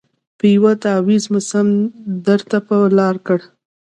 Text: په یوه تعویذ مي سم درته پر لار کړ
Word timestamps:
په 0.37 0.45
یوه 0.55 0.71
تعویذ 0.83 1.23
مي 1.31 1.41
سم 1.49 1.67
درته 2.25 2.57
پر 2.67 2.81
لار 2.97 3.15
کړ 3.25 3.39